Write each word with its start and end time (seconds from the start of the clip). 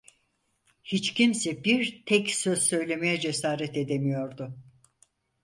Hiç 0.83 1.13
kimse 1.13 1.63
bir 1.63 2.03
tek 2.05 2.31
söz 2.31 2.59
söylemeye 2.63 3.19
cesaret 3.19 3.77
edemiyordu. 3.77 4.55